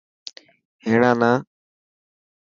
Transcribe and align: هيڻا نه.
هيڻا 0.85 1.11
نه. 1.21 1.31